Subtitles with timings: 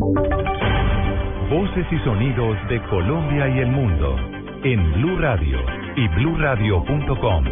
[0.00, 4.16] Voces y sonidos de Colombia y el mundo
[4.62, 5.58] en Blue Radio
[5.96, 7.44] y BlueRadio.com,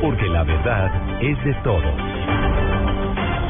[0.00, 1.94] porque la verdad es de todos.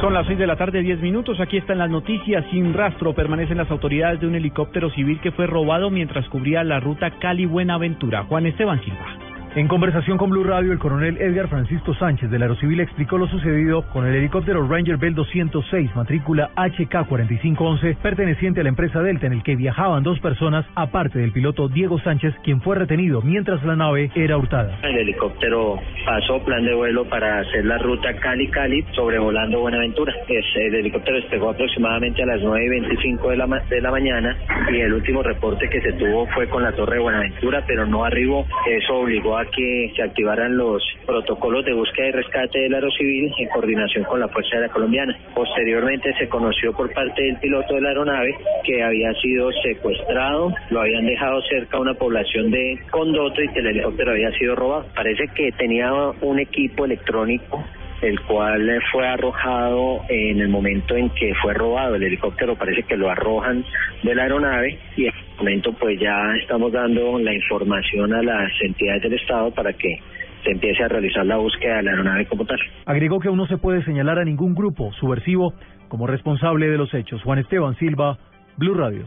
[0.00, 1.38] Son las 6 de la tarde, 10 minutos.
[1.40, 2.44] Aquí están las noticias.
[2.50, 6.80] Sin rastro permanecen las autoridades de un helicóptero civil que fue robado mientras cubría la
[6.80, 8.24] ruta Cali-Buenaventura.
[8.24, 9.11] Juan Esteban Silva.
[9.54, 13.26] En conversación con Blue Radio, el coronel Edgar Francisco Sánchez de la Aerocivil explicó lo
[13.26, 19.34] sucedido con el helicóptero Ranger Bell 206, matrícula HK4511, perteneciente a la empresa Delta, en
[19.34, 23.76] el que viajaban dos personas, aparte del piloto Diego Sánchez, quien fue retenido mientras la
[23.76, 24.78] nave era hurtada.
[24.84, 30.14] El helicóptero pasó plan de vuelo para hacer la ruta Cali-Cali, sobrevolando Buenaventura.
[30.28, 34.34] El helicóptero despegó aproximadamente a las 9 y 25 de la, de la mañana
[34.72, 38.02] y el último reporte que se tuvo fue con la torre de Buenaventura, pero no
[38.02, 38.46] arribó.
[38.66, 43.48] Eso obligó a que se activaran los protocolos de búsqueda y rescate del aerocivil en
[43.48, 45.18] coordinación con la Fuerza Aérea Colombiana.
[45.34, 50.80] Posteriormente se conoció por parte del piloto de la aeronave que había sido secuestrado, lo
[50.80, 54.86] habían dejado cerca a una población de Condoto y que el helicóptero había sido robado.
[54.94, 57.64] Parece que tenía un equipo electrónico
[58.02, 62.96] el cual fue arrojado en el momento en que fue robado el helicóptero, parece que
[62.96, 63.64] lo arrojan
[64.02, 65.06] de la aeronave y
[65.42, 69.98] momento pues ya estamos dando la información a las entidades del Estado para que
[70.44, 72.58] se empiece a realizar la búsqueda de la aeronave como tal.
[72.86, 75.52] Agregó que aún no se puede señalar a ningún grupo subversivo
[75.88, 77.20] como responsable de los hechos.
[77.22, 78.18] Juan Esteban Silva,
[78.56, 79.02] Blue Radio.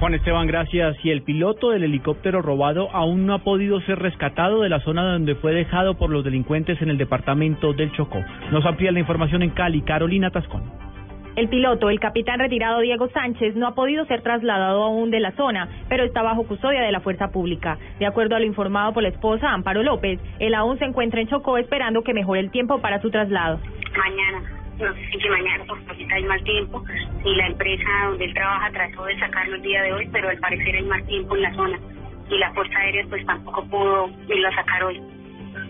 [0.00, 0.96] Juan Esteban, gracias.
[1.04, 5.04] Y el piloto del helicóptero robado aún no ha podido ser rescatado de la zona
[5.04, 8.24] donde fue dejado por los delincuentes en el departamento del Chocó.
[8.50, 10.87] Nos amplía la información en Cali, Carolina Tascón.
[11.38, 15.30] El piloto, el capitán retirado Diego Sánchez, no ha podido ser trasladado aún de la
[15.36, 17.78] zona, pero está bajo custodia de la fuerza pública.
[18.00, 21.28] De acuerdo a lo informado por la esposa Amparo López, él aún se encuentra en
[21.28, 23.60] Chocó esperando que mejore el tiempo para su traslado.
[23.96, 24.42] Mañana
[24.80, 26.84] no sé si mañana porque ahorita hay mal tiempo
[27.24, 30.38] y la empresa donde él trabaja trató de sacarlo el día de hoy, pero al
[30.38, 31.78] parecer hay mal tiempo en la zona
[32.30, 35.00] y la Fuerza Aérea pues tampoco pudo irlo a sacar hoy.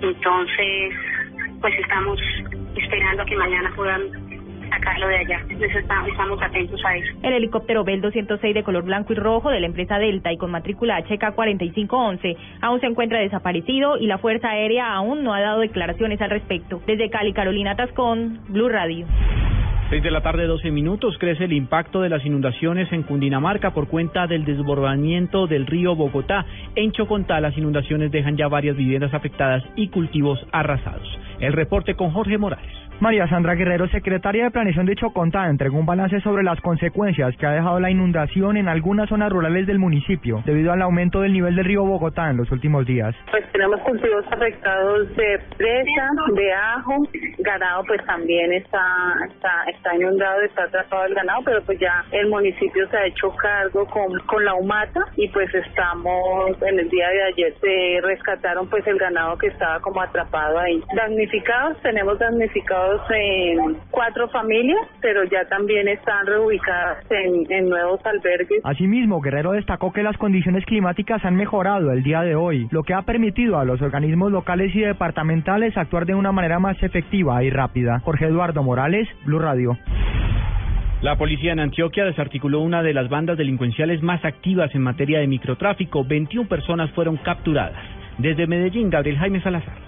[0.01, 0.95] Entonces,
[1.61, 2.19] pues estamos
[2.75, 4.28] esperando a que mañana puedan
[4.69, 5.41] sacarlo de allá.
[5.49, 7.19] estamos atentos a eso.
[7.23, 10.51] El helicóptero Bell 206 de color blanco y rojo de la empresa Delta y con
[10.51, 16.21] matrícula HK4511 aún se encuentra desaparecido y la Fuerza Aérea aún no ha dado declaraciones
[16.21, 16.81] al respecto.
[16.87, 19.07] Desde Cali, Carolina Tascón, Blue Radio.
[19.91, 23.89] 6 de la tarde, 12 minutos, crece el impacto de las inundaciones en Cundinamarca por
[23.89, 26.45] cuenta del desbordamiento del río Bogotá.
[26.75, 31.09] En Chocontá, las inundaciones dejan ya varias viviendas afectadas y cultivos arrasados.
[31.41, 32.88] El reporte con Jorge Morales.
[33.01, 37.47] María Sandra Guerrero, secretaria de Planeación de Chocontá, entregó un balance sobre las consecuencias que
[37.47, 41.55] ha dejado la inundación en algunas zonas rurales del municipio debido al aumento del nivel
[41.55, 43.15] del río Bogotá en los últimos días.
[43.31, 46.95] Pues tenemos cultivos afectados de presa, de ajo,
[47.49, 48.85] ganado pues también está,
[49.27, 53.31] está, está inundado, está atrapado el ganado, pero pues ya el municipio se ha hecho
[53.37, 58.69] cargo con, con la humata y pues estamos, en el día de ayer se rescataron
[58.69, 60.83] pues el ganado que estaba como atrapado ahí.
[60.95, 68.61] Damnificados, tenemos damnificados en cuatro familias, pero ya también están reubicadas en, en nuevos albergues.
[68.65, 72.93] Asimismo, Guerrero destacó que las condiciones climáticas han mejorado el día de hoy, lo que
[72.93, 77.51] ha permitido a los organismos locales y departamentales actuar de una manera más efectiva y
[77.51, 78.01] rápida.
[78.01, 79.79] Jorge Eduardo Morales, Blue Radio.
[81.01, 85.29] La policía en Antioquia desarticuló una de las bandas delincuenciales más activas en materia de
[85.29, 86.05] microtráfico.
[86.05, 87.83] 21 personas fueron capturadas.
[88.19, 89.88] Desde Medellín, Gabriel Jaime Salazar.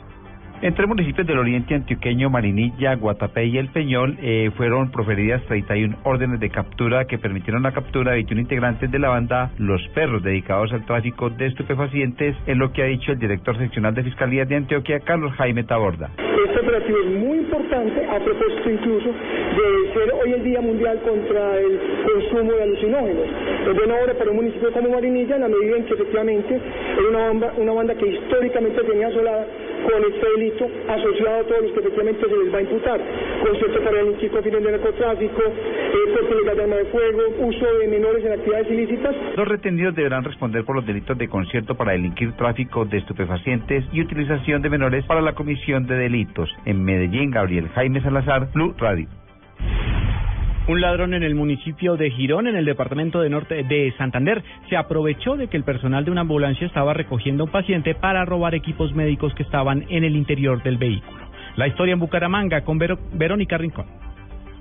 [0.62, 6.38] Entre municipios del oriente antioqueño, Marinilla, Guatapé y El Peñol, eh, fueron proferidas 31 órdenes
[6.38, 10.70] de captura que permitieron la captura de 21 integrantes de la banda Los Perros, dedicados
[10.74, 14.56] al tráfico de estupefacientes, en lo que ha dicho el director seccional de Fiscalía de
[14.56, 16.10] Antioquia, Carlos Jaime Taborda.
[16.18, 21.58] Este operativo es muy importante, a propósito incluso de ser hoy el Día Mundial contra
[21.58, 23.26] el consumo de alucinógenos.
[23.66, 26.60] Es buena hora para un municipio como Marinilla, en la medida en que efectivamente
[26.98, 29.46] era una banda, una banda que históricamente tenía asolada
[29.82, 33.00] con este delito asociado a todos los que efectivamente se les va a imputar.
[33.42, 35.42] Concierto para delinquir con de narcotráfico,
[36.12, 39.14] porte de arma de fuego, uso de menores en actividades ilícitas.
[39.36, 44.00] Los retenidos deberán responder por los delitos de concierto para delinquir tráfico de estupefacientes y
[44.00, 46.50] utilización de menores para la comisión de delitos.
[46.64, 49.19] En Medellín, Gabriel Jaime Salazar, Blue Radio.
[50.68, 54.76] Un ladrón en el municipio de Girón, en el departamento de Norte de Santander, se
[54.76, 58.54] aprovechó de que el personal de una ambulancia estaba recogiendo a un paciente para robar
[58.54, 61.20] equipos médicos que estaban en el interior del vehículo.
[61.56, 63.99] La historia en Bucaramanga con Verónica Rincón.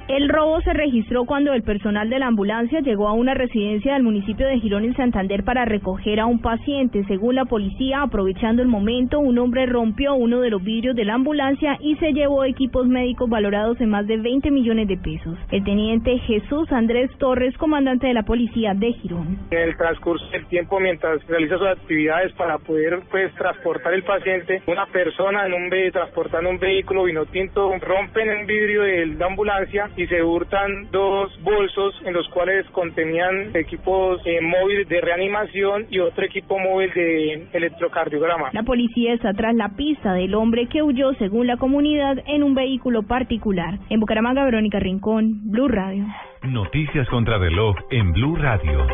[0.09, 4.01] El robo se registró cuando el personal de la ambulancia llegó a una residencia del
[4.01, 7.03] municipio de Girón en Santander para recoger a un paciente.
[7.07, 11.13] Según la policía, aprovechando el momento, un hombre rompió uno de los vidrios de la
[11.13, 15.37] ambulancia y se llevó equipos médicos valorados en más de 20 millones de pesos.
[15.51, 19.37] El teniente Jesús Andrés Torres, comandante de la policía de Girón.
[19.51, 24.63] En el transcurso del tiempo, mientras realiza sus actividades para poder pues transportar el paciente,
[24.65, 29.87] una persona en un transportando un vehículo vino tinto rompen el vidrio de la ambulancia
[29.99, 35.99] y se hurtan dos bolsos en los cuales contenían equipos eh, móviles de reanimación y
[35.99, 38.49] otro equipo móvil de electrocardiograma.
[38.53, 42.55] La policía está tras la pista del hombre que huyó, según la comunidad, en un
[42.55, 43.77] vehículo particular.
[43.89, 46.05] En Bucaramanga, Verónica Rincón, Blue Radio.
[46.43, 48.87] Noticias contra reloj en Blue Radio.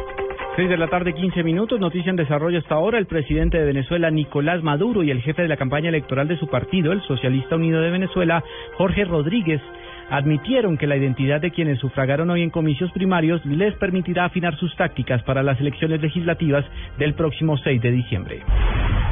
[0.55, 1.79] 6 de la tarde, 15 minutos.
[1.79, 2.97] Noticia en desarrollo hasta ahora.
[2.97, 6.47] El presidente de Venezuela, Nicolás Maduro, y el jefe de la campaña electoral de su
[6.47, 8.41] partido, el Socialista Unido de Venezuela,
[8.77, 9.61] Jorge Rodríguez,
[10.09, 14.75] admitieron que la identidad de quienes sufragaron hoy en comicios primarios les permitirá afinar sus
[14.75, 16.65] tácticas para las elecciones legislativas
[16.97, 18.41] del próximo 6 de diciembre.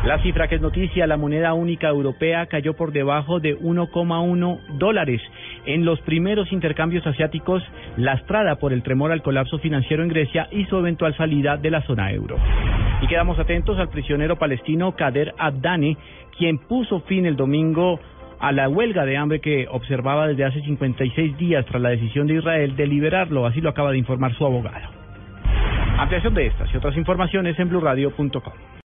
[0.06, 5.22] La cifra que es noticia, la moneda única europea cayó por debajo de 1,1 dólares
[5.66, 7.64] en los primeros intercambios asiáticos,
[7.96, 11.82] lastrada por el tremor al colapso financiero en Grecia y su eventual salida de la
[11.84, 12.36] zona euro.
[13.02, 15.98] Y quedamos atentos al prisionero palestino Kader Abdane,
[16.38, 18.00] quien puso fin el domingo
[18.44, 22.34] a la huelga de hambre que observaba desde hace 56 días tras la decisión de
[22.34, 24.86] Israel de liberarlo, así lo acaba de informar su abogado.
[25.98, 28.73] Ampliación de estas y otras informaciones en blurradio.com.